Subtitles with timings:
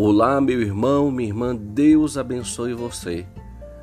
[0.00, 3.26] Olá, meu irmão, minha irmã, Deus abençoe você.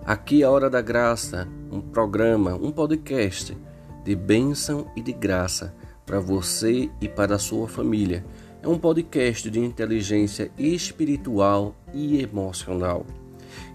[0.06, 3.58] Aqui é a Hora da Graça, um programa, um podcast
[4.02, 5.76] de bênção e de graça
[6.06, 8.26] para você e para a sua família.
[8.64, 13.06] É um podcast de inteligência espiritual e emocional.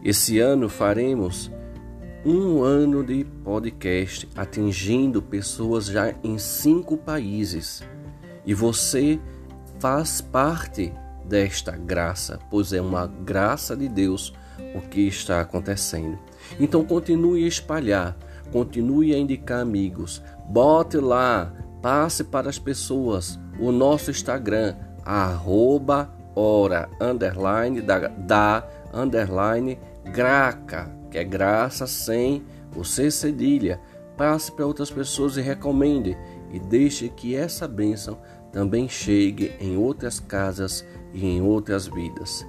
[0.02, 1.52] Esse ano faremos
[2.24, 7.82] um ano de podcast atingindo pessoas já em cinco países.
[8.46, 9.20] E você
[9.78, 10.90] faz parte
[11.30, 14.34] desta graça, pois é uma graça de Deus
[14.74, 16.18] o que está acontecendo.
[16.58, 18.16] Então continue a espalhar,
[18.50, 26.88] continue a indicar amigos, bote lá, passe para as pessoas o nosso Instagram, arroba ora,
[27.00, 29.78] underline, da, da underline,
[30.12, 33.80] graca, que é graça sem o C cedilha.
[34.16, 36.16] Passe para outras pessoas e recomende
[36.52, 38.18] e deixe que essa bênção
[38.52, 42.46] também chegue em outras casas e em outras vidas.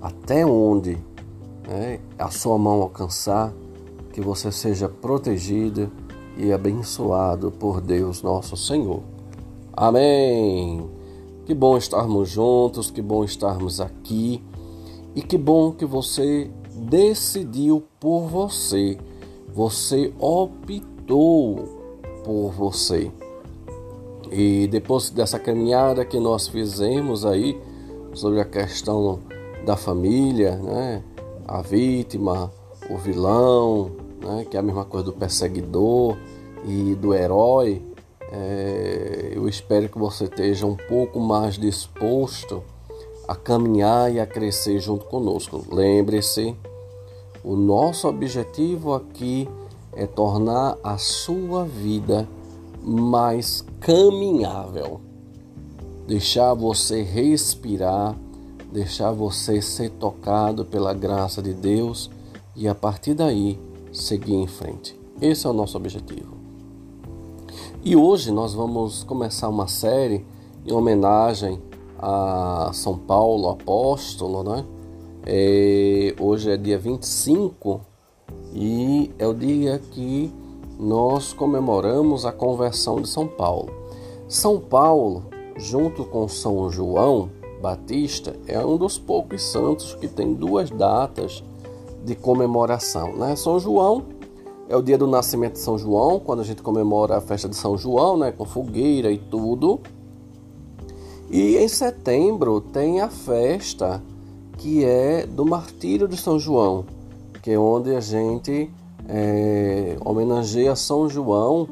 [0.00, 0.96] Até onde
[1.68, 3.52] né, a sua mão alcançar,
[4.10, 5.92] que você seja protegido
[6.38, 9.02] e abençoado por Deus nosso Senhor.
[9.74, 10.88] Amém.
[11.44, 14.42] Que bom estarmos juntos, que bom estarmos aqui
[15.14, 18.96] e que bom que você decidiu por você.
[19.52, 21.56] Você optou
[22.24, 23.12] por você.
[24.32, 27.60] E depois dessa caminhada que nós fizemos aí
[28.14, 29.20] sobre a questão
[29.66, 31.02] da família, né?
[31.46, 32.50] A vítima,
[32.88, 33.90] o vilão,
[34.24, 34.46] né?
[34.50, 36.16] Que é a mesma coisa do perseguidor
[36.64, 37.82] e do herói.
[38.32, 42.62] É, eu espero que você esteja um pouco mais disposto
[43.28, 45.62] a caminhar e a crescer junto conosco.
[45.70, 46.56] Lembre-se,
[47.44, 49.46] o nosso objetivo aqui
[49.92, 52.26] é tornar a sua vida
[52.82, 55.00] mais caminhável.
[56.06, 58.16] Deixar você respirar,
[58.72, 62.10] deixar você ser tocado pela graça de Deus
[62.56, 63.58] e a partir daí
[63.92, 64.98] seguir em frente.
[65.20, 66.36] Esse é o nosso objetivo.
[67.84, 70.24] E hoje nós vamos começar uma série
[70.66, 71.60] em homenagem
[71.98, 74.64] a São Paulo, apóstolo, né?
[75.24, 77.80] É, hoje é dia 25
[78.52, 80.32] e é o dia que
[80.78, 83.72] nós comemoramos a conversão de São Paulo.
[84.28, 85.24] São Paulo,
[85.56, 91.44] junto com São João Batista, é um dos poucos santos que tem duas datas
[92.04, 93.14] de comemoração.
[93.16, 93.36] Né?
[93.36, 94.04] São João
[94.68, 97.56] é o dia do nascimento de São João, quando a gente comemora a festa de
[97.56, 98.32] São João, né?
[98.32, 99.80] com fogueira e tudo.
[101.30, 104.02] E em setembro tem a festa
[104.58, 106.84] que é do martírio de São João,
[107.42, 108.70] que é onde a gente
[109.08, 111.68] é, homenageia São João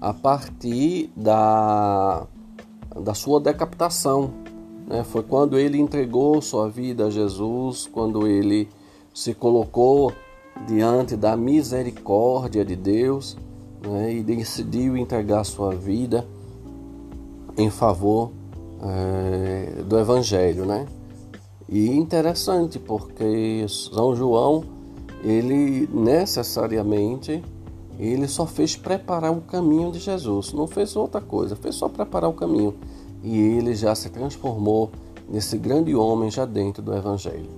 [0.00, 2.26] a partir da,
[2.94, 4.30] da sua decapitação.
[4.86, 5.02] Né?
[5.04, 8.68] Foi quando ele entregou sua vida a Jesus, quando ele
[9.12, 10.12] se colocou
[10.66, 13.36] diante da misericórdia de Deus
[13.82, 14.14] né?
[14.14, 16.26] e decidiu entregar sua vida
[17.56, 18.30] em favor
[18.82, 20.64] é, do Evangelho.
[20.64, 20.86] Né?
[21.68, 24.75] E interessante porque São João
[25.22, 27.42] ele necessariamente
[27.98, 32.28] ele só fez preparar o caminho de Jesus, não fez outra coisa, fez só preparar
[32.28, 32.74] o caminho.
[33.22, 34.90] E ele já se transformou
[35.28, 37.48] nesse grande homem já dentro do Evangelho.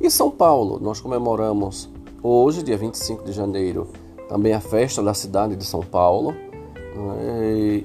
[0.00, 1.88] E São Paulo, nós comemoramos
[2.22, 3.86] hoje, dia 25 de janeiro,
[4.28, 6.34] também a festa da cidade de São Paulo.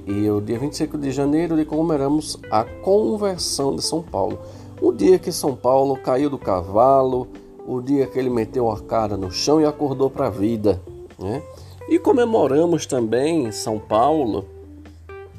[0.06, 4.38] E o dia 25 de janeiro comemoramos a conversão de São Paulo.
[4.82, 7.28] O dia que São Paulo caiu do cavalo,
[7.70, 10.80] o dia que ele meteu a cara no chão e acordou para a vida.
[11.16, 11.40] Né?
[11.88, 14.44] E comemoramos também São Paulo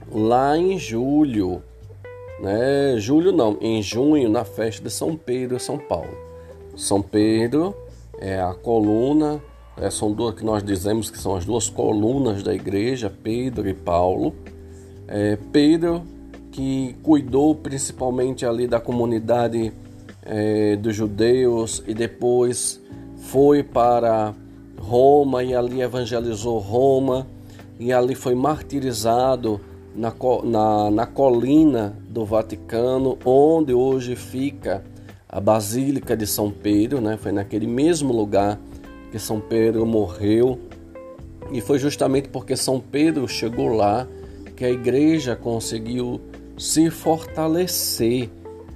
[0.09, 1.61] lá em julho.
[2.39, 2.95] né?
[2.97, 6.17] Julho não, em junho, na festa de São Pedro e São Paulo.
[6.77, 7.75] São Pedro
[8.17, 9.41] é a coluna,
[9.75, 13.73] é, são duas que nós dizemos que são as duas colunas da igreja, Pedro e
[13.73, 14.33] Paulo.
[15.05, 16.03] É, Pedro
[16.51, 19.73] que cuidou principalmente ali da comunidade
[20.23, 22.79] é, dos judeus e depois
[23.17, 24.33] foi para
[24.79, 27.27] Roma e ali evangelizou Roma
[27.79, 29.59] e ali foi martirizado
[29.95, 30.13] na,
[30.43, 34.83] na, na colina do Vaticano, onde hoje fica
[35.27, 37.17] a Basílica de São Pedro, né?
[37.17, 38.59] foi naquele mesmo lugar
[39.11, 40.59] que São Pedro morreu.
[41.51, 44.07] E foi justamente porque São Pedro chegou lá
[44.55, 46.21] que a igreja conseguiu
[46.57, 48.29] se fortalecer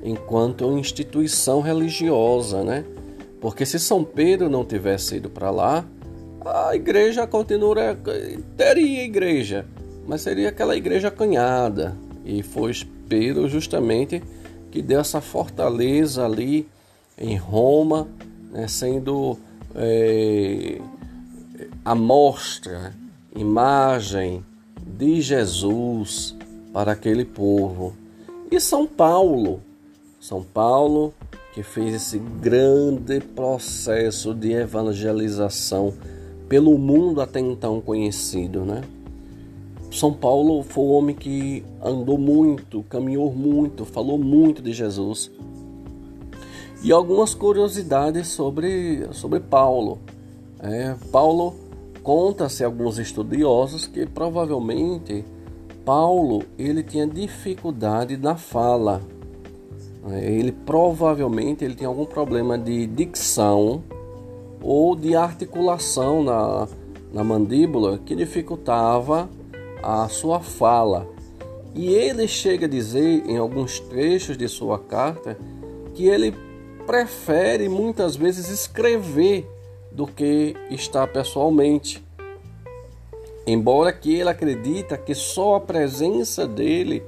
[0.06, 2.86] enquanto instituição religiosa, né?
[3.42, 5.84] Porque se São Pedro não tivesse ido para lá,
[6.46, 7.98] a igreja continuaria,
[8.56, 9.66] teria igreja,
[10.07, 11.98] mas seria aquela igreja acanhada.
[12.24, 12.72] E foi
[13.10, 14.22] Pedro justamente
[14.69, 16.68] que deu essa fortaleza ali
[17.18, 18.07] em Roma,
[18.52, 19.38] né, sendo
[19.74, 20.80] é,
[21.96, 22.94] mostra,
[23.36, 24.46] imagem
[24.86, 26.36] de Jesus
[26.72, 27.96] para aquele povo.
[28.52, 29.62] E São Paulo,
[30.25, 31.13] São Paulo
[31.54, 35.94] que fez esse grande processo de evangelização
[36.50, 38.81] pelo mundo até então conhecido, né?
[39.92, 45.30] São Paulo foi um homem que andou muito, caminhou muito, falou muito de Jesus.
[46.83, 50.00] E algumas curiosidades sobre, sobre Paulo.
[50.60, 51.54] É, Paulo
[52.01, 55.24] conta-se alguns estudiosos que provavelmente
[55.86, 59.13] Paulo ele tinha dificuldade na fala.
[60.12, 63.84] É, ele provavelmente ele tinha algum problema de dicção
[64.62, 66.68] ou de articulação na,
[67.12, 69.30] na mandíbula que dificultava
[69.81, 71.07] a sua fala.
[71.74, 75.38] E ele chega a dizer em alguns trechos de sua carta
[75.94, 76.34] que ele
[76.86, 79.50] prefere muitas vezes escrever
[79.92, 82.04] do que estar pessoalmente.
[83.48, 87.04] Embora que ele acredita que só a presença dele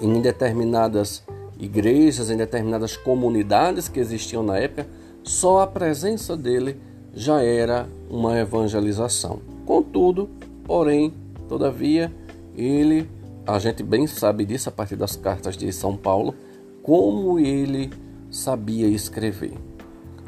[0.00, 1.22] em determinadas
[1.58, 4.86] igrejas, em determinadas comunidades que existiam na época,
[5.22, 6.76] só a presença dele
[7.14, 9.40] já era uma evangelização.
[9.64, 10.28] Contudo,
[10.64, 11.14] porém,
[11.48, 12.12] todavia,
[12.56, 13.08] ele,
[13.46, 16.34] a gente bem sabe disso a partir das cartas de São Paulo,
[16.82, 17.90] como ele
[18.30, 19.54] sabia escrever.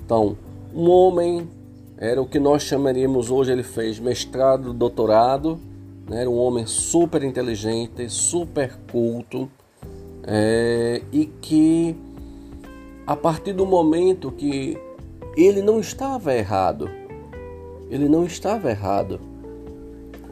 [0.04, 0.36] Então,
[0.74, 1.48] um homem
[1.98, 5.58] era o que nós chamaríamos hoje, ele fez mestrado, doutorado,
[6.08, 6.20] né?
[6.20, 9.50] era um homem super inteligente, super culto,
[10.26, 11.96] é, e que
[13.06, 14.76] a partir do momento que
[15.36, 16.90] ele não estava errado.
[17.90, 19.20] Ele não estava errado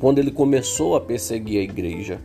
[0.01, 2.21] quando ele começou a perseguir a igreja.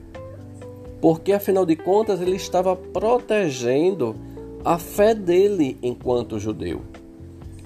[1.01, 4.15] Porque afinal de contas ele estava protegendo
[4.63, 6.81] a fé dele enquanto judeu.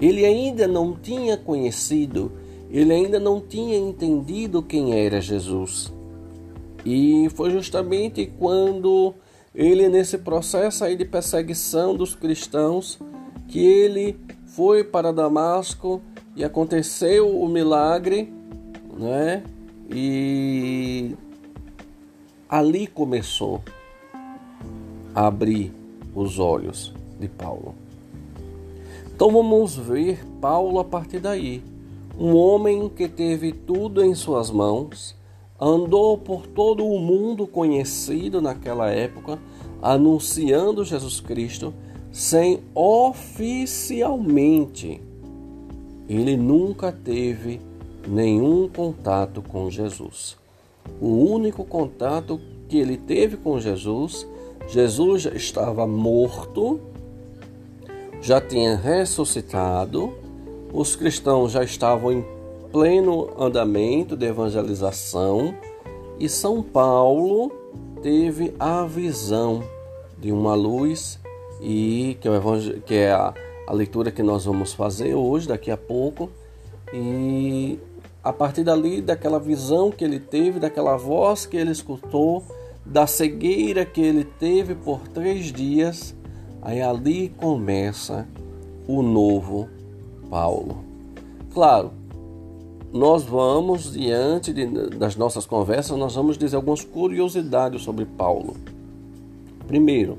[0.00, 2.32] Ele ainda não tinha conhecido,
[2.70, 5.92] ele ainda não tinha entendido quem era Jesus.
[6.84, 9.14] E foi justamente quando
[9.54, 12.98] ele, nesse processo aí de perseguição dos cristãos,
[13.46, 16.02] que ele foi para Damasco
[16.34, 18.32] e aconteceu o milagre,
[18.98, 19.44] né?
[19.88, 21.14] E
[22.48, 23.62] ali começou
[25.14, 25.72] a abrir
[26.14, 27.74] os olhos de Paulo.
[29.14, 31.62] Então vamos ver Paulo a partir daí.
[32.18, 35.16] Um homem que teve tudo em suas mãos,
[35.60, 39.38] andou por todo o mundo conhecido naquela época,
[39.80, 41.72] anunciando Jesus Cristo
[42.10, 45.00] sem oficialmente.
[46.08, 47.60] Ele nunca teve
[48.06, 50.36] nenhum contato com Jesus.
[51.00, 54.24] O único contato que ele teve com Jesus,
[54.68, 56.80] Jesus já estava morto,
[58.20, 60.12] já tinha ressuscitado,
[60.72, 62.24] os cristãos já estavam em
[62.74, 65.54] pleno andamento de evangelização
[66.18, 67.52] e São Paulo
[68.02, 69.62] teve a visão
[70.18, 71.20] de uma luz
[71.60, 73.32] e que é, que é a,
[73.68, 76.28] a leitura que nós vamos fazer hoje, daqui a pouco.
[76.92, 77.78] E
[78.24, 82.42] a partir dali, daquela visão que ele teve, daquela voz que ele escutou,
[82.84, 86.12] da cegueira que ele teve por três dias,
[86.60, 88.26] aí ali começa
[88.88, 89.68] o novo
[90.28, 90.82] Paulo.
[91.52, 91.92] Claro,
[92.94, 98.54] nós vamos, diante de, das nossas conversas, nós vamos dizer algumas curiosidades sobre Paulo.
[99.66, 100.16] Primeiro,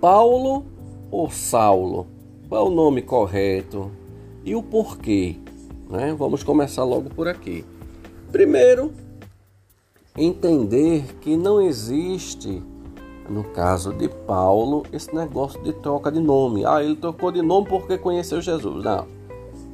[0.00, 0.64] Paulo
[1.10, 2.06] ou Saulo?
[2.48, 3.90] Qual é o nome correto
[4.42, 5.36] e o porquê?
[5.90, 6.14] Né?
[6.18, 7.62] Vamos começar logo por aqui.
[8.32, 8.90] Primeiro,
[10.16, 12.62] entender que não existe
[13.28, 16.64] no caso de Paulo, esse negócio de troca de nome.
[16.64, 18.82] Ah, ele trocou de nome porque conheceu Jesus.
[18.82, 19.23] Não.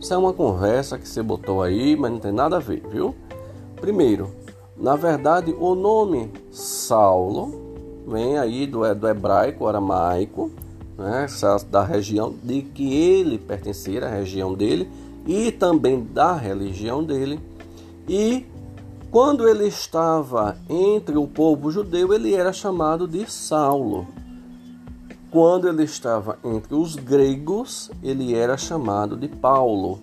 [0.00, 3.14] Isso é uma conversa que você botou aí, mas não tem nada a ver, viu?
[3.76, 4.30] Primeiro,
[4.74, 10.50] na verdade, o nome Saulo vem aí do, do hebraico, aramaico,
[10.96, 11.26] né,
[11.70, 14.88] da região de que ele pertencia, a região dele,
[15.26, 17.38] e também da religião dele.
[18.08, 18.46] E
[19.10, 24.06] quando ele estava entre o povo judeu, ele era chamado de Saulo.
[25.30, 30.00] Quando ele estava entre os gregos, ele era chamado de Paulo.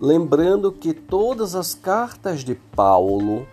[0.00, 3.46] Lembrando que todas as cartas de Paulo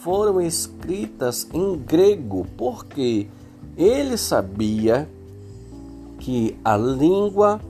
[0.00, 3.26] foram escritas em grego, porque
[3.76, 5.10] ele sabia
[6.20, 7.60] que a língua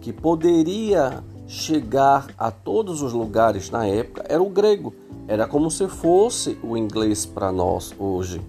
[0.00, 4.92] que poderia chegar a todos os lugares na época era o grego.
[5.28, 8.40] Era como se fosse o inglês para nós hoje.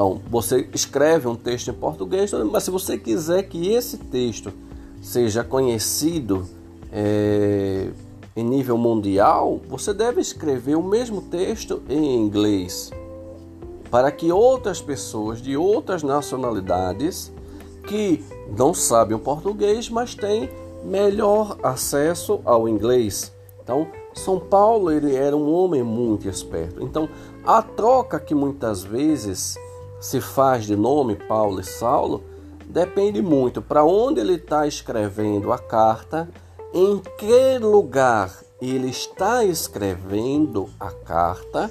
[0.00, 4.50] Então, você escreve um texto em português, mas se você quiser que esse texto
[5.02, 6.48] seja conhecido
[6.90, 7.90] é,
[8.34, 12.90] em nível mundial, você deve escrever o mesmo texto em inglês,
[13.90, 17.30] para que outras pessoas de outras nacionalidades
[17.86, 18.24] que
[18.56, 20.48] não sabem o português, mas têm
[20.82, 23.30] melhor acesso ao inglês.
[23.62, 26.82] Então, São Paulo ele era um homem muito esperto.
[26.82, 27.06] Então,
[27.44, 29.58] a troca que muitas vezes
[30.00, 32.24] se faz de nome Paulo e Saulo
[32.66, 36.28] depende muito para onde ele está escrevendo a carta,
[36.72, 41.70] em que lugar ele está escrevendo a carta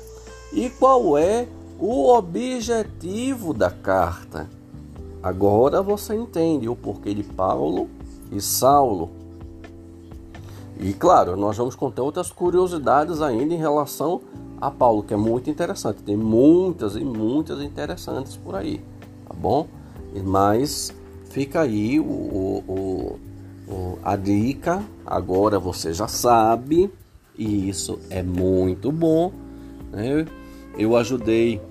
[0.52, 1.48] e qual é
[1.80, 4.50] o objetivo da carta.
[5.24, 7.90] Agora você entende o porquê de Paulo
[8.32, 9.10] e Saulo.
[10.80, 14.22] E claro, nós vamos contar outras curiosidades ainda em relação
[14.60, 16.04] a Paulo, que é muito interessante.
[16.04, 18.82] Tem muitas e muitas interessantes por aí,
[19.28, 19.68] tá bom?
[20.24, 20.94] Mas
[21.30, 23.20] fica aí o, o,
[23.68, 24.84] o, a dica.
[25.06, 26.92] Agora você já sabe,
[27.38, 29.32] e isso é muito bom.
[29.92, 30.26] Né?
[30.78, 31.62] Eu ajudei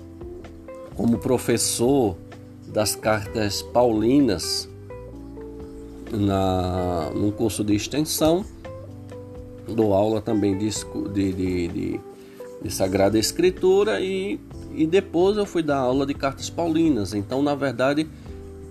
[0.95, 2.17] como professor
[2.67, 4.69] das cartas paulinas
[6.11, 8.43] na, num curso de extensão,
[9.67, 10.69] dou aula também de,
[11.13, 12.01] de, de, de,
[12.61, 14.39] de Sagrada Escritura e,
[14.73, 17.13] e depois eu fui dar aula de cartas paulinas.
[17.13, 18.07] Então, na verdade,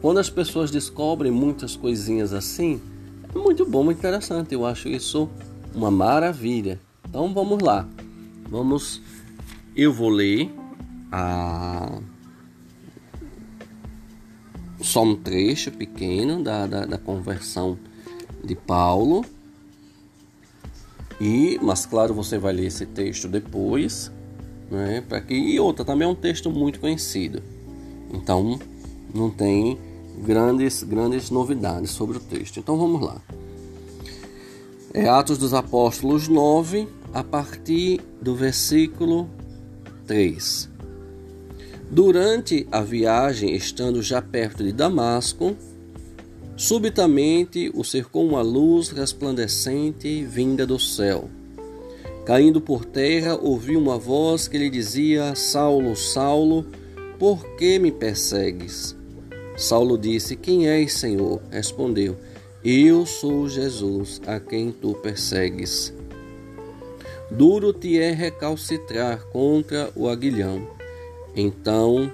[0.01, 2.81] quando as pessoas descobrem muitas coisinhas assim,
[3.35, 4.55] é muito bom, muito interessante.
[4.55, 5.29] Eu acho isso
[5.75, 6.81] uma maravilha.
[7.09, 7.89] Então vamos lá.
[8.49, 9.01] Vamos.
[9.75, 10.51] Eu vou ler
[11.11, 12.01] a
[14.81, 17.79] só um trecho pequeno da, da, da conversão
[18.45, 19.25] de Paulo.
[21.21, 24.13] E, mas claro, você vai ler esse texto depois,
[24.71, 25.03] né?
[25.09, 27.43] Para que e outra também é um texto muito conhecido.
[28.13, 28.59] Então,
[29.15, 29.79] não tem
[30.23, 32.59] grandes grandes novidades sobre o texto.
[32.59, 33.21] Então, vamos lá.
[34.95, 39.29] É Atos dos Apóstolos 9, a partir do versículo
[40.07, 40.69] 3.
[41.91, 45.57] Durante a viagem, estando já perto de Damasco,
[46.59, 51.31] subitamente o cercou uma luz resplandecente vinda do céu.
[52.27, 56.67] Caindo por terra, ouviu uma voz que lhe dizia: Saulo, Saulo,
[57.19, 58.95] por que me persegues?
[59.57, 61.41] Saulo disse: Quem és, Senhor?
[61.51, 62.17] Respondeu:
[62.63, 65.95] Eu sou Jesus, a quem tu persegues.
[67.31, 70.67] Duro te é recalcitrar contra o aguilhão.
[71.37, 72.11] Então,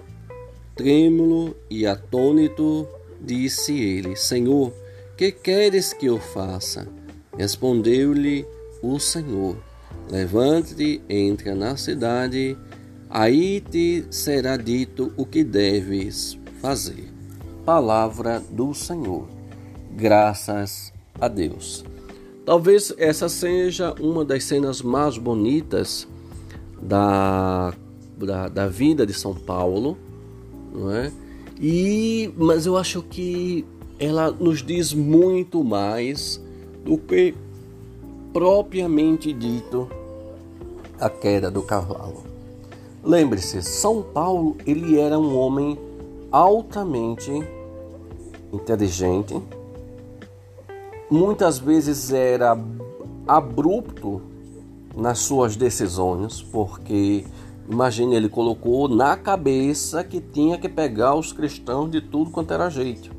[0.77, 2.87] trêmulo e atônito,
[3.25, 4.73] disse ele: Senhor,
[5.17, 6.87] que queres que eu faça?
[7.37, 8.47] Respondeu-lhe
[8.83, 9.57] o Senhor:
[10.11, 12.57] Levante-te, entra na cidade,
[13.09, 17.13] aí te será dito o que deves fazer.
[17.65, 19.27] Palavra do Senhor.
[19.93, 21.85] Graças a Deus.
[22.45, 26.07] Talvez essa seja uma das cenas mais bonitas
[26.83, 27.73] da
[28.17, 29.99] da, da vida de São Paulo,
[30.73, 31.11] não é?
[31.67, 33.65] E, mas eu acho que
[33.99, 36.39] ela nos diz muito mais
[36.85, 37.35] do que
[38.35, 39.89] propriamente dito
[41.01, 42.23] a queda do cavalo.
[43.03, 45.79] Lembre-se, São Paulo ele era um homem
[46.31, 47.33] altamente
[48.53, 49.41] inteligente,
[51.11, 52.63] muitas vezes era
[53.27, 54.21] abrupto
[54.95, 57.25] nas suas decisões, porque
[57.69, 62.69] Imagine, ele colocou na cabeça que tinha que pegar os cristãos de tudo quanto era
[62.69, 63.11] jeito.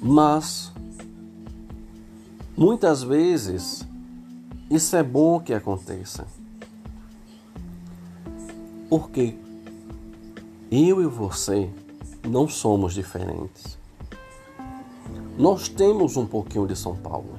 [0.00, 0.72] Mas,
[2.56, 3.86] muitas vezes,
[4.68, 6.26] isso é bom que aconteça.
[8.90, 9.34] Porque
[10.70, 11.70] eu e você
[12.28, 13.78] não somos diferentes.
[15.38, 17.38] Nós temos um pouquinho de São Paulo.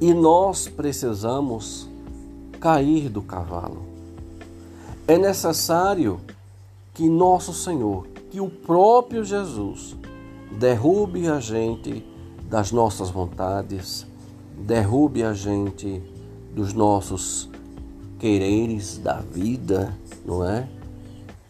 [0.00, 1.88] E nós precisamos
[2.66, 3.86] cair do cavalo.
[5.06, 6.18] É necessário
[6.92, 9.94] que nosso Senhor, que o próprio Jesus,
[10.50, 12.04] derrube a gente
[12.50, 14.04] das nossas vontades,
[14.58, 16.02] derrube a gente
[16.56, 17.48] dos nossos
[18.18, 20.68] quereres da vida, não é?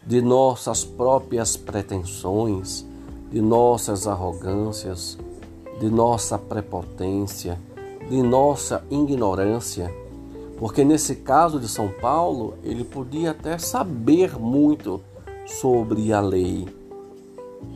[0.05, 2.85] De nossas próprias pretensões,
[3.31, 5.17] de nossas arrogâncias,
[5.79, 7.59] de nossa prepotência,
[8.07, 9.91] de nossa ignorância.
[10.57, 14.99] Porque nesse caso de São Paulo, ele podia até saber muito
[15.45, 16.67] sobre a lei,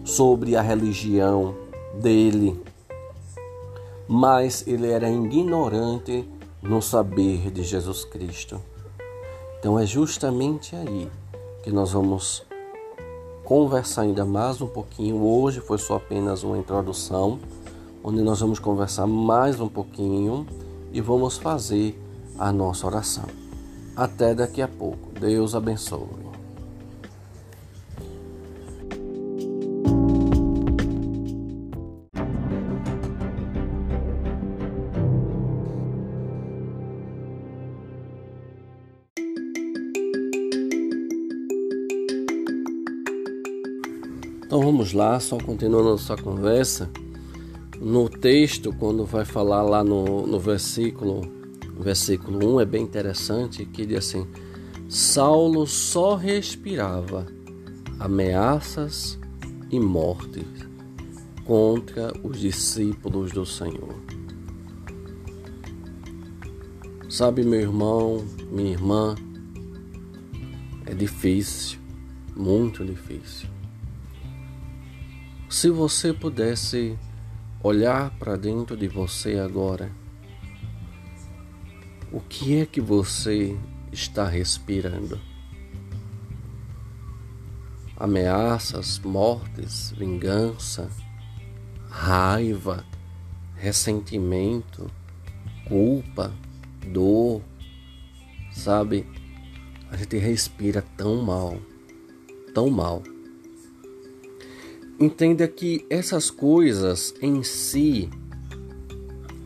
[0.03, 1.55] sobre a religião
[2.01, 2.59] dele,
[4.07, 6.27] mas ele era ignorante
[6.61, 8.59] no saber de Jesus Cristo.
[9.59, 11.07] Então é justamente aí
[11.63, 12.43] que nós vamos
[13.43, 15.23] conversar ainda mais um pouquinho.
[15.23, 17.39] Hoje foi só apenas uma introdução,
[18.03, 20.47] onde nós vamos conversar mais um pouquinho
[20.91, 22.00] e vamos fazer
[22.41, 23.25] a nossa oração.
[23.95, 25.11] Até daqui a pouco.
[25.19, 26.07] Deus abençoe.
[44.43, 46.89] Então vamos lá, só continuando nossa conversa.
[47.79, 51.40] No texto, quando vai falar lá no, no versículo,
[51.81, 54.27] versículo 1, é bem interessante que diz assim:
[54.87, 57.25] Saulo só respirava
[57.99, 59.19] ameaças
[59.69, 60.45] e mortes
[61.45, 63.95] contra os discípulos do Senhor.
[67.09, 69.15] Sabe, meu irmão, minha irmã,
[70.85, 71.79] é difícil,
[72.35, 73.49] muito difícil.
[75.49, 76.97] Se você pudesse
[77.61, 79.91] olhar para dentro de você agora,
[82.31, 83.57] que é que você
[83.91, 85.19] está respirando?
[87.97, 90.89] Ameaças, mortes, vingança,
[91.89, 92.85] raiva,
[93.53, 94.89] ressentimento,
[95.67, 96.33] culpa,
[96.87, 97.41] dor,
[98.53, 99.05] sabe?
[99.91, 101.59] A gente respira tão mal,
[102.53, 103.03] tão mal.
[104.97, 108.09] Entenda que essas coisas em si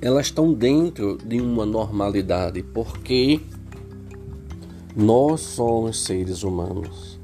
[0.05, 3.41] elas estão dentro de uma normalidade, porque
[4.95, 7.19] nós somos seres humanos.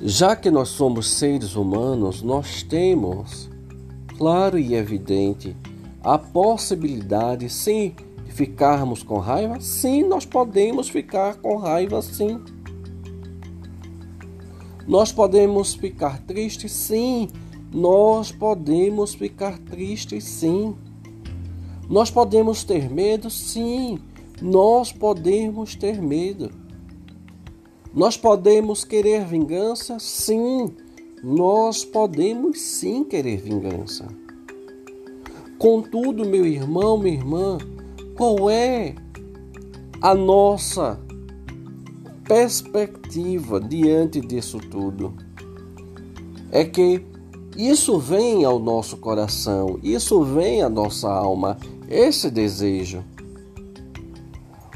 [0.00, 3.50] Já que nós somos seres humanos, nós temos,
[4.16, 5.54] claro e evidente,
[6.02, 7.94] a possibilidade, sim,
[8.24, 9.60] de ficarmos com raiva?
[9.60, 12.40] Sim, nós podemos ficar com raiva, sim.
[14.88, 17.28] Nós podemos ficar tristes, sim.
[17.70, 20.74] Nós podemos ficar tristes, sim.
[21.88, 23.98] Nós podemos ter medo, sim.
[24.40, 26.50] Nós podemos ter medo.
[27.94, 30.74] Nós podemos querer vingança, sim.
[31.22, 34.06] Nós podemos sim querer vingança.
[35.58, 37.58] Contudo, meu irmão, minha irmã,
[38.16, 38.94] qual é
[40.00, 41.00] a nossa
[42.24, 45.14] perspectiva diante disso tudo
[46.50, 47.04] é que
[47.56, 51.56] isso vem ao nosso coração, isso vem à nossa alma,
[51.94, 53.04] esse desejo.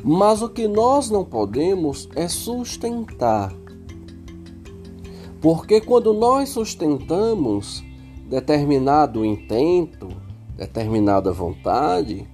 [0.05, 3.53] Mas o que nós não podemos é sustentar.
[5.41, 7.85] Porque quando nós sustentamos
[8.29, 10.09] determinado intento,
[10.57, 12.27] determinada vontade,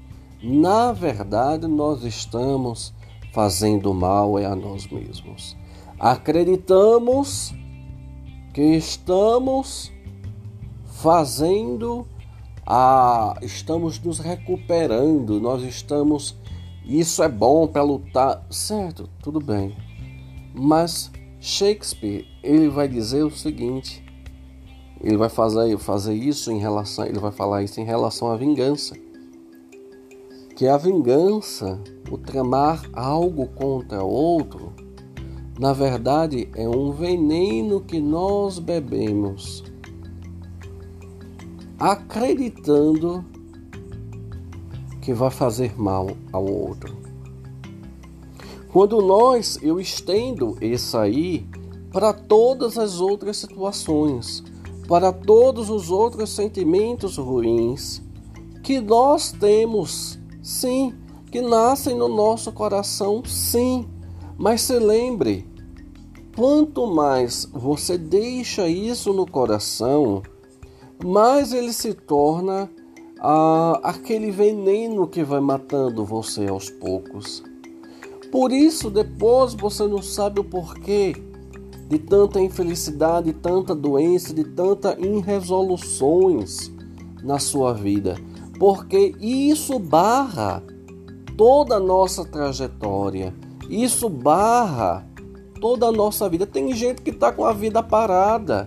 [0.43, 2.93] na verdade nós estamos
[3.33, 5.57] fazendo mal é a nós mesmos.
[5.99, 7.55] Acreditamos
[8.53, 9.93] que estamos
[10.85, 12.07] fazendo
[12.67, 16.37] a estamos nos recuperando, nós estamos
[16.87, 19.09] isso é bom para lutar, certo?
[19.23, 19.75] Tudo bem.
[20.55, 24.05] Mas Shakespeare, ele vai dizer o seguinte,
[25.01, 28.95] ele vai fazer, fazer isso em relação, ele vai falar isso em relação à vingança.
[30.55, 34.73] Que a vingança o tramar algo contra outro,
[35.59, 39.65] na verdade é um veneno que nós bebemos,
[41.79, 43.25] acreditando
[45.01, 46.97] que vai fazer mal ao outro.
[48.73, 51.47] Quando nós, eu estendo isso aí
[51.93, 54.43] para todas as outras situações,
[54.89, 58.03] para todos os outros sentimentos ruins
[58.63, 60.93] que nós temos, sim,
[61.31, 63.87] que nascem no nosso coração, sim,
[64.37, 65.47] mas se lembre
[66.35, 70.23] quanto mais você deixa isso no coração,
[71.03, 72.71] mais ele se torna
[73.21, 77.43] ah, aquele veneno que vai matando você aos poucos.
[78.31, 81.15] Por isso, depois você não sabe o porquê
[81.89, 86.73] de tanta infelicidade, de tanta doença, de tanta irresoluções
[87.23, 88.17] na sua vida,
[88.59, 90.63] porque isso barra
[91.37, 93.35] toda a nossa trajetória,
[93.69, 95.07] isso barra
[95.61, 96.47] toda a nossa vida.
[96.47, 98.67] Tem gente que está com a vida parada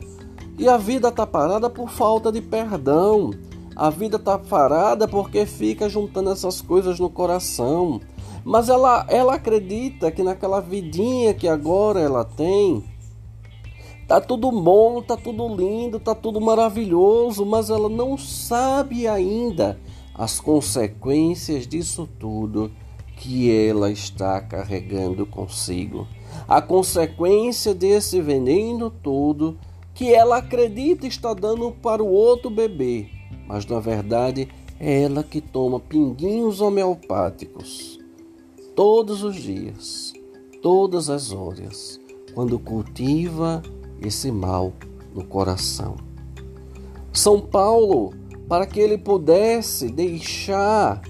[0.57, 3.31] e a vida está parada por falta de perdão.
[3.75, 8.01] A vida está parada porque fica juntando essas coisas no coração.
[8.43, 12.83] Mas ela, ela acredita que naquela vidinha que agora ela tem,
[14.07, 19.77] tá tudo bom, tá tudo lindo, tá tudo maravilhoso, mas ela não sabe ainda
[20.15, 22.71] as consequências disso tudo
[23.17, 26.07] que ela está carregando consigo.
[26.47, 29.57] A consequência desse veneno todo
[29.97, 33.07] que ela acredita está dando para o outro bebê,
[33.47, 34.47] mas na verdade
[34.79, 37.99] é ela que toma pinguinhos homeopáticos
[38.75, 40.13] todos os dias,
[40.61, 41.99] todas as horas,
[42.35, 43.63] quando cultiva
[43.99, 44.71] esse mal
[45.15, 45.95] no coração.
[47.11, 48.13] São Paulo,
[48.47, 51.01] para que ele pudesse deixar,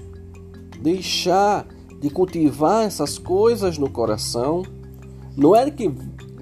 [0.80, 1.66] deixar
[2.00, 4.62] de cultivar essas coisas no coração,
[5.36, 5.92] não era que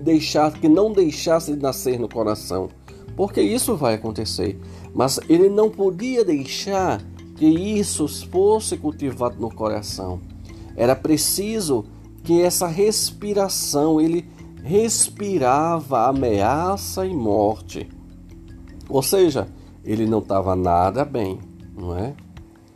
[0.07, 2.69] deixar, que não deixasse de nascer no coração,
[3.17, 4.59] porque isso vai acontecer,
[4.95, 7.03] mas ele não podia deixar
[7.35, 10.21] que isso fosse cultivado no coração.
[10.77, 11.85] Era preciso
[12.23, 14.29] que essa respiração, ele
[14.63, 17.89] respirava ameaça e morte.
[18.89, 19.49] Ou seja,
[19.85, 21.39] ele não estava nada bem,
[21.77, 22.15] não é?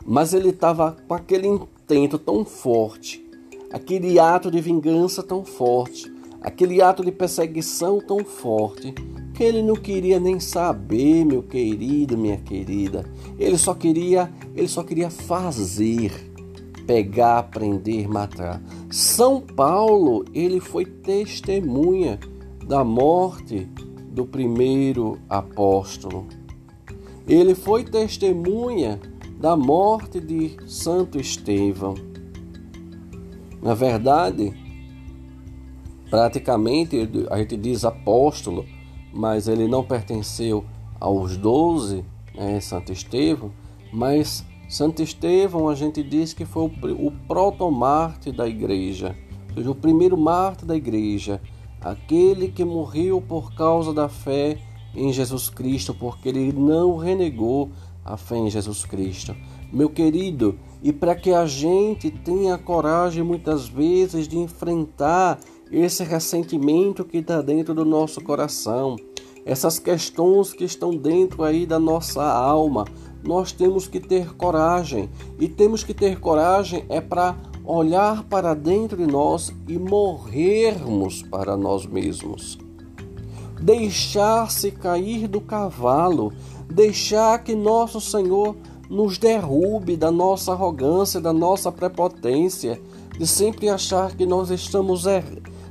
[0.05, 3.25] Mas ele estava com aquele intento tão forte,
[3.71, 6.10] aquele ato de vingança tão forte,
[6.41, 8.93] aquele ato de perseguição tão forte,
[9.33, 13.05] que ele não queria nem saber, meu querido, minha querida.
[13.39, 16.31] Ele só queria, ele só queria fazer
[16.85, 18.61] pegar, prender, matar.
[18.89, 22.19] São Paulo, ele foi testemunha
[22.67, 23.67] da morte
[24.11, 26.27] do primeiro apóstolo.
[27.27, 28.99] Ele foi testemunha
[29.39, 31.95] da morte de Santo Estevão.
[33.61, 34.53] Na verdade,
[36.11, 38.65] praticamente a gente diz apóstolo,
[39.13, 40.65] mas ele não pertenceu
[40.99, 42.03] aos doze,
[42.35, 43.51] né, Santo Estevão,
[43.91, 49.15] mas Santo Estevão, a gente diz que foi o, o proto-mártir da igreja,
[49.49, 51.41] ou seja, o primeiro mártir da igreja,
[51.79, 54.57] aquele que morreu por causa da fé
[54.93, 57.69] em Jesus Cristo, porque ele não renegou
[58.03, 59.33] a fé em Jesus Cristo.
[59.71, 65.39] Meu querido, e para que a gente tenha coragem muitas vezes de enfrentar
[65.71, 68.97] esse ressentimento que está dentro do nosso coração,
[69.45, 72.85] essas questões que estão dentro aí da nossa alma,
[73.23, 75.09] nós temos que ter coragem.
[75.39, 81.55] E temos que ter coragem é para olhar para dentro de nós e morrermos para
[81.55, 82.57] nós mesmos.
[83.61, 86.33] Deixar-se cair do cavalo,
[86.69, 88.55] deixar que nosso Senhor
[88.89, 92.81] nos derrube da nossa arrogância, da nossa prepotência,
[93.17, 95.23] de sempre achar que nós estamos er...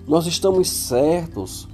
[0.06, 1.68] nós estamos certos,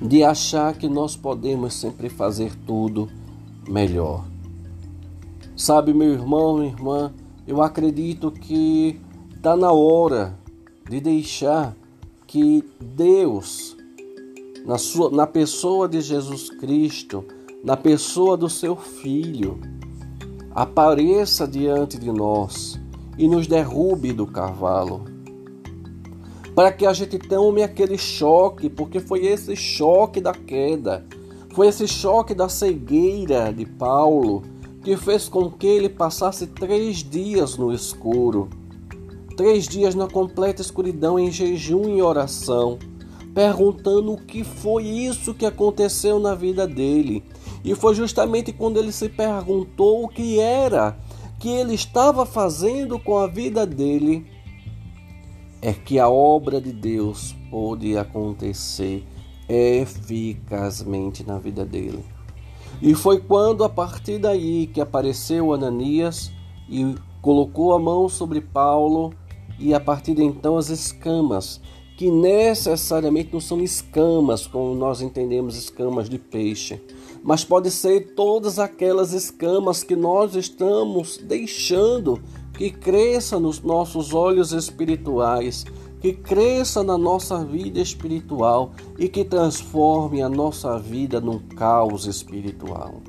[0.00, 3.08] de achar que nós podemos sempre fazer tudo
[3.68, 4.24] melhor.
[5.56, 7.12] Sabe, meu irmão, minha irmã,
[7.46, 9.00] eu acredito que
[9.34, 10.38] está na hora
[10.88, 11.76] de deixar
[12.26, 13.76] que Deus,
[14.64, 17.24] na, sua, na pessoa de Jesus Cristo,
[17.64, 19.58] na pessoa do seu Filho,
[20.54, 22.80] apareça diante de nós
[23.16, 25.17] e nos derrube do cavalo.
[26.58, 31.06] Para que a gente tome aquele choque, porque foi esse choque da queda,
[31.54, 34.42] foi esse choque da cegueira de Paulo
[34.82, 38.48] que fez com que ele passasse três dias no escuro,
[39.36, 42.76] três dias na completa escuridão, em jejum e oração,
[43.32, 47.22] perguntando o que foi isso que aconteceu na vida dele.
[47.64, 50.98] E foi justamente quando ele se perguntou o que era
[51.38, 54.26] que ele estava fazendo com a vida dele,
[55.60, 59.04] é que a obra de Deus pôde acontecer
[59.48, 62.04] eficazmente na vida dele.
[62.80, 66.30] E foi quando, a partir daí, que apareceu Ananias
[66.68, 69.12] e colocou a mão sobre Paulo,
[69.58, 71.60] e a partir de então as escamas,
[71.96, 76.80] que necessariamente não são escamas, como nós entendemos escamas de peixe,
[77.24, 82.22] mas pode ser todas aquelas escamas que nós estamos deixando
[82.58, 85.64] que cresça nos nossos olhos espirituais,
[86.00, 93.00] que cresça na nossa vida espiritual e que transforme a nossa vida num caos espiritual.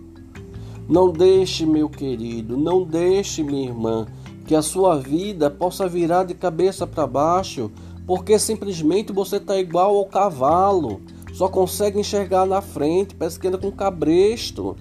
[0.88, 4.06] Não deixe, meu querido, não deixe, minha irmã,
[4.46, 7.72] que a sua vida possa virar de cabeça para baixo,
[8.06, 11.02] porque simplesmente você está igual ao cavalo,
[11.34, 14.76] só consegue enxergar na frente, parece que anda com cabresto.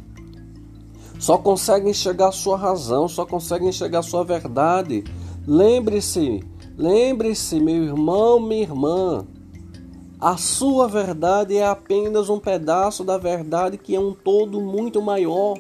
[1.19, 5.03] Só consegue enxergar sua razão, só consegue enxergar sua verdade.
[5.47, 6.45] Lembre-se,
[6.77, 9.27] lembre-se, meu irmão, minha irmã,
[10.21, 15.57] a sua verdade é apenas um pedaço da verdade que é um todo muito maior.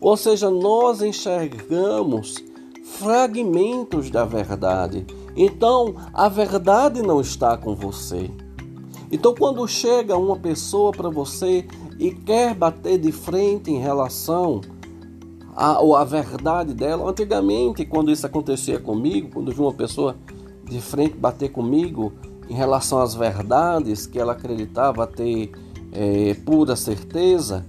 [0.00, 2.36] Ou seja, nós enxergamos
[2.84, 5.06] fragmentos da verdade.
[5.36, 8.30] Então, a verdade não está com você.
[9.10, 11.66] Então, quando chega uma pessoa para você
[11.98, 14.60] e quer bater de frente em relação
[15.56, 20.16] à, à verdade dela, antigamente, quando isso acontecia comigo, quando uma pessoa
[20.64, 22.12] de frente bater comigo
[22.48, 25.50] em relação às verdades que ela acreditava ter
[25.92, 27.66] é, pura certeza,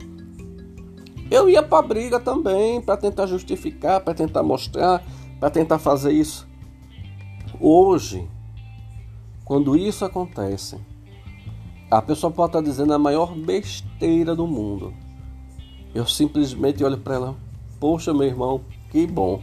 [1.32, 5.04] eu ia para a briga também, para tentar justificar, para tentar mostrar,
[5.40, 6.48] para tentar fazer isso.
[7.60, 8.28] Hoje,
[9.44, 10.78] quando isso acontece,
[11.90, 14.94] a pessoa pode estar dizendo a maior besteira do mundo.
[15.94, 17.36] Eu simplesmente olho para ela,
[17.80, 19.42] poxa, meu irmão, que bom.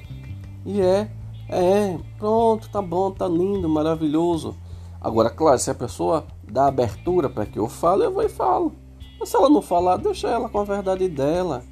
[0.65, 1.11] E é,
[1.49, 4.55] é, pronto, tá bom, tá lindo, maravilhoso.
[5.01, 8.73] Agora, claro, se a pessoa dá abertura para que eu fale, eu vou e falo.
[9.19, 11.65] Mas se ela não falar, deixa ela com a verdade dela.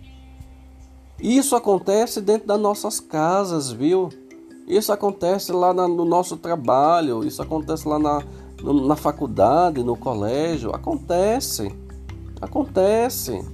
[1.21, 4.09] Isso acontece dentro das nossas casas, viu?
[4.67, 8.23] Isso acontece lá no nosso trabalho, isso acontece lá na,
[8.73, 10.75] na faculdade, no colégio.
[10.75, 11.75] Acontece.
[12.41, 13.45] Acontece.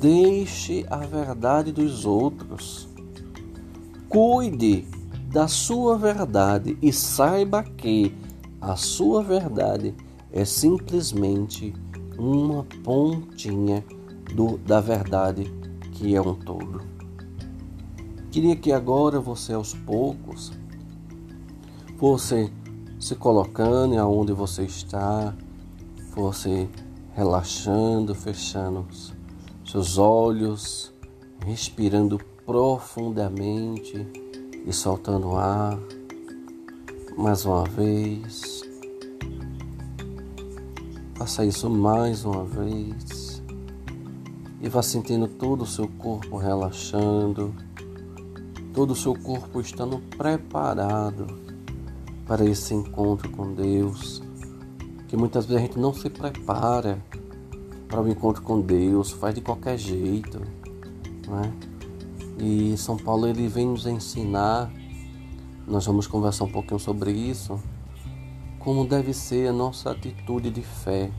[0.00, 2.88] Deixe a verdade dos outros.
[4.08, 4.86] Cuide
[5.30, 8.14] da sua verdade e saiba que
[8.60, 9.94] a sua verdade
[10.32, 11.74] é simplesmente
[12.16, 13.84] uma pontinha
[14.34, 15.52] do, da verdade
[15.92, 16.80] que é um todo.
[18.30, 20.52] Queria que agora você aos poucos
[21.98, 22.50] fosse
[22.98, 25.34] se colocando aonde você está,
[26.10, 26.68] fosse
[27.14, 28.86] relaxando, fechando
[29.64, 30.92] seus olhos,
[31.46, 34.06] respirando profundamente
[34.66, 35.78] e soltando ar
[37.16, 38.62] mais uma vez.
[41.16, 43.42] Faça isso mais uma vez
[44.60, 47.54] e vá sentindo todo o seu corpo relaxando,
[48.72, 51.47] todo o seu corpo estando preparado
[52.28, 54.22] para esse encontro com Deus,
[55.08, 57.02] que muitas vezes a gente não se prepara
[57.88, 60.38] para o encontro com Deus, faz de qualquer jeito,
[61.26, 61.50] né?
[62.38, 64.70] E São Paulo ele vem nos ensinar,
[65.66, 67.58] nós vamos conversar um pouquinho sobre isso,
[68.58, 71.10] como deve ser a nossa atitude de fé,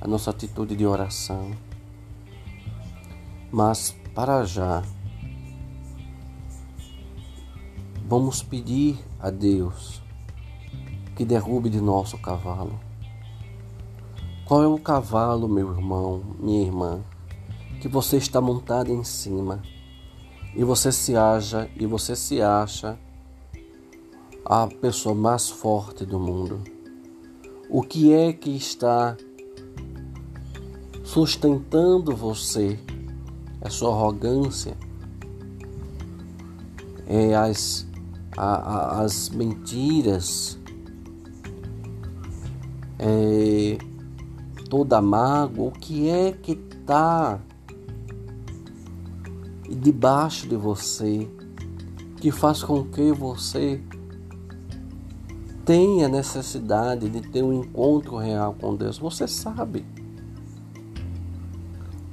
[0.00, 1.52] a nossa atitude de oração.
[3.52, 4.82] Mas para já,
[8.08, 9.99] vamos pedir a Deus
[11.20, 12.80] que derrube de nosso cavalo.
[14.46, 17.04] Qual é o cavalo, meu irmão, minha irmã,
[17.78, 19.60] que você está montado em cima
[20.56, 22.98] e você se acha e você se acha
[24.46, 26.62] a pessoa mais forte do mundo?
[27.68, 29.14] O que é que está
[31.04, 32.78] sustentando você
[33.60, 34.74] a sua arrogância,
[37.06, 37.86] é as,
[38.38, 40.58] a, a, as mentiras,
[43.02, 43.78] é,
[44.68, 47.40] toda mágoa, o que é que está
[49.70, 51.26] debaixo de você
[52.16, 53.80] que faz com que você
[55.64, 58.98] tenha necessidade de ter um encontro real com Deus.
[58.98, 59.86] Você sabe.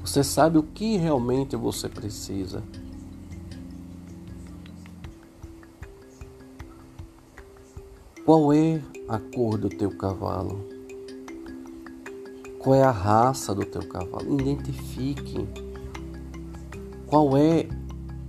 [0.02, 2.64] Você sabe o que realmente você precisa.
[8.24, 10.77] Qual é a cor do teu cavalo?
[12.68, 14.42] Qual é a raça do teu cavalo?
[14.42, 15.48] Identifique.
[17.06, 17.66] Qual é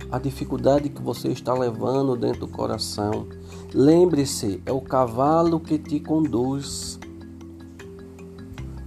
[0.09, 3.27] a dificuldade que você está levando dentro do coração?
[3.73, 6.97] Lembre-se, é o cavalo que te conduz.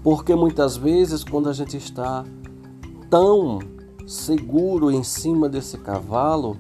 [0.03, 2.25] Porque muitas vezes, quando a gente está
[3.11, 3.59] tão
[4.07, 6.57] seguro em cima desse cavalo,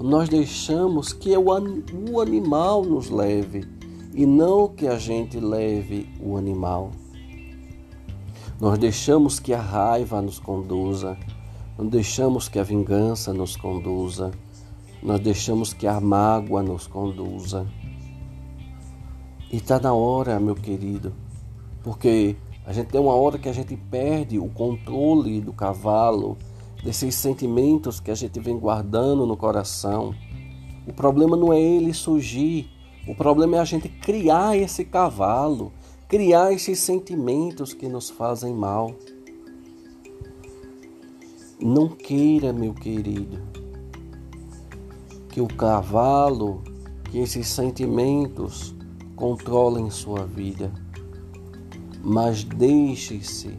[0.00, 3.68] nós deixamos que o animal nos leve
[4.14, 6.92] e não que a gente leve o animal.
[8.62, 11.18] Nós deixamos que a raiva nos conduza,
[11.76, 14.30] não deixamos que a vingança nos conduza,
[15.02, 17.66] nós deixamos que a mágoa nos conduza.
[19.50, 21.12] E está na hora, meu querido,
[21.82, 26.38] porque a gente tem uma hora que a gente perde o controle do cavalo,
[26.84, 30.14] desses sentimentos que a gente vem guardando no coração.
[30.86, 32.70] O problema não é ele surgir,
[33.08, 35.72] o problema é a gente criar esse cavalo,
[36.12, 38.94] criar esses sentimentos que nos fazem mal.
[41.58, 43.40] Não queira, meu querido,
[45.30, 46.62] que o cavalo,
[47.04, 48.74] que esses sentimentos
[49.16, 50.70] controlem sua vida,
[52.04, 53.56] mas deixe-se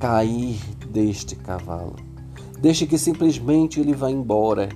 [0.00, 0.58] cair
[0.90, 1.94] deste cavalo.
[2.60, 4.68] Deixe que simplesmente ele vá embora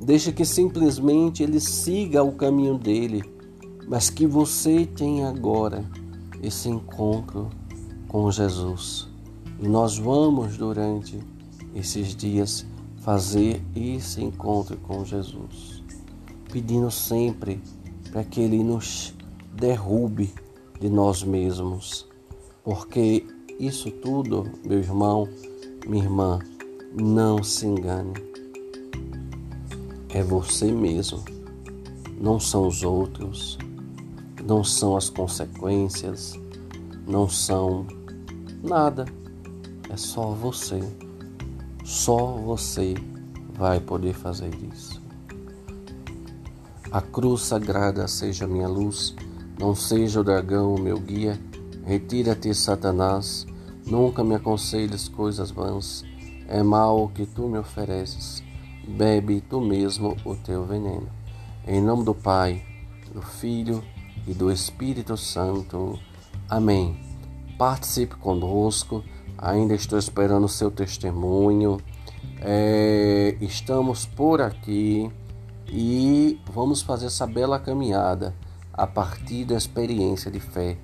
[0.00, 3.22] Deixa que simplesmente ele siga o caminho dele,
[3.88, 5.84] mas que você tenha agora
[6.42, 7.48] esse encontro
[8.08, 9.08] com Jesus.
[9.60, 11.18] E nós vamos, durante
[11.74, 12.66] esses dias,
[12.98, 15.82] fazer esse encontro com Jesus,
[16.50, 17.60] pedindo sempre
[18.10, 19.14] para que Ele nos
[19.54, 20.32] derrube
[20.80, 22.06] de nós mesmos,
[22.64, 23.26] porque
[23.58, 25.28] isso tudo, meu irmão,
[25.86, 26.38] minha irmã,
[26.92, 28.14] não se engane.
[30.08, 31.24] É você mesmo,
[32.20, 33.58] não são os outros,
[34.46, 36.38] não são as consequências,
[37.06, 37.86] não são
[38.62, 39.06] nada,
[39.88, 40.80] é só você.
[41.84, 42.94] Só você
[43.54, 45.00] vai poder fazer isso.
[46.90, 49.14] A cruz sagrada seja minha luz,
[49.58, 51.40] não seja o dragão o meu guia.
[51.84, 53.46] Retira-te, Satanás,
[53.86, 56.04] nunca me aconselhes coisas vãs.
[56.48, 58.42] É mal o que tu me ofereces
[58.86, 61.08] bebe tu mesmo o teu veneno.
[61.66, 62.62] Em nome do Pai,
[63.12, 63.82] do Filho
[64.26, 65.98] e do Espírito Santo.
[66.48, 66.98] Amém.
[67.58, 69.02] Participe conosco,
[69.38, 71.78] ainda estou esperando o seu testemunho.
[72.40, 75.10] É, estamos por aqui
[75.68, 78.34] e vamos fazer essa bela caminhada
[78.72, 80.76] a partir da experiência de fé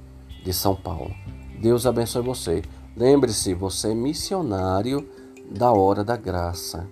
[0.44, 1.14] de São Paulo.
[1.60, 2.62] Deus abençoe você.
[2.96, 5.08] Lembre-se, você é missionário
[5.50, 6.88] da hora da graça.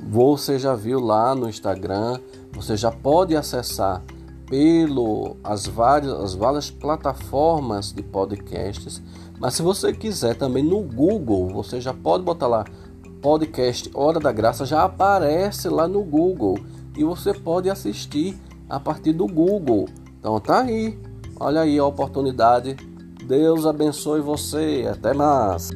[0.00, 2.20] Você já viu lá no Instagram,
[2.52, 4.02] você já pode acessar
[4.48, 9.02] pelo as várias, as várias plataformas de podcasts.
[9.38, 12.64] Mas se você quiser também no Google, você já pode botar lá
[13.20, 16.58] podcast Hora da Graça, já aparece lá no Google
[16.96, 18.36] e você pode assistir
[18.68, 19.88] a partir do Google.
[20.18, 20.98] Então tá aí,
[21.38, 22.76] olha aí a oportunidade.
[23.24, 24.88] Deus abençoe você.
[24.90, 25.70] Até mais.